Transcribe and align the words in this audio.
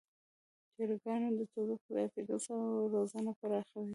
چرګان 0.75 1.21
د 1.37 1.41
تودوخې 1.51 1.89
زیاتیدو 1.95 2.37
سره 2.45 2.63
وزرونه 2.93 3.31
پراخوي. 3.39 3.89